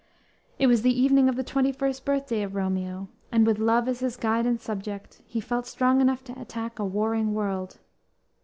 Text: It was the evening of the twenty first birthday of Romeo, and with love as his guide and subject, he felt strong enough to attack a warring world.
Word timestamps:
It 0.57 0.65
was 0.65 0.81
the 0.81 0.99
evening 0.99 1.29
of 1.29 1.35
the 1.35 1.43
twenty 1.43 1.71
first 1.71 2.05
birthday 2.05 2.41
of 2.41 2.55
Romeo, 2.55 3.07
and 3.31 3.45
with 3.45 3.59
love 3.59 3.87
as 3.87 3.99
his 3.99 4.17
guide 4.17 4.47
and 4.47 4.59
subject, 4.59 5.21
he 5.27 5.39
felt 5.39 5.67
strong 5.67 6.01
enough 6.01 6.23
to 6.23 6.41
attack 6.41 6.79
a 6.79 6.83
warring 6.85 7.35
world. 7.35 7.77